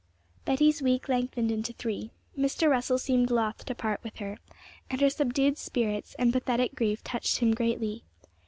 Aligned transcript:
Betty's 0.45 0.81
week 0.81 1.07
lengthened 1.09 1.51
into 1.51 1.73
three. 1.73 2.09
Mr. 2.35 2.67
Russell 2.67 2.97
seemed 2.97 3.29
loth 3.29 3.63
to 3.65 3.75
part 3.75 4.03
with 4.03 4.15
her, 4.17 4.39
and 4.89 4.99
her 4.99 5.11
subdued 5.11 5.59
spirits 5.59 6.15
and 6.17 6.33
pathetic 6.33 6.73
grief 6.73 7.03
touched 7.03 7.37
him 7.37 7.53
greatly. 7.53 8.01